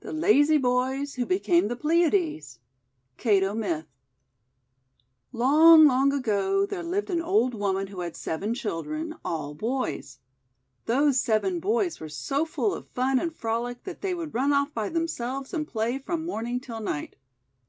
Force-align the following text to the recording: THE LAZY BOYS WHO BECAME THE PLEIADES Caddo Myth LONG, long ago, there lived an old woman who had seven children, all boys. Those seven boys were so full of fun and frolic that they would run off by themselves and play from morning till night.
THE 0.00 0.12
LAZY 0.12 0.58
BOYS 0.58 1.14
WHO 1.14 1.26
BECAME 1.26 1.68
THE 1.68 1.76
PLEIADES 1.76 2.58
Caddo 3.16 3.54
Myth 3.56 3.86
LONG, 5.30 5.86
long 5.86 6.12
ago, 6.12 6.66
there 6.66 6.82
lived 6.82 7.08
an 7.08 7.22
old 7.22 7.54
woman 7.54 7.86
who 7.86 8.00
had 8.00 8.16
seven 8.16 8.52
children, 8.54 9.14
all 9.24 9.54
boys. 9.54 10.18
Those 10.86 11.20
seven 11.20 11.60
boys 11.60 12.00
were 12.00 12.08
so 12.08 12.44
full 12.44 12.74
of 12.74 12.88
fun 12.88 13.20
and 13.20 13.32
frolic 13.32 13.84
that 13.84 14.00
they 14.00 14.12
would 14.12 14.34
run 14.34 14.52
off 14.52 14.74
by 14.74 14.88
themselves 14.88 15.54
and 15.54 15.68
play 15.68 16.00
from 16.00 16.26
morning 16.26 16.58
till 16.58 16.80
night. 16.80 17.14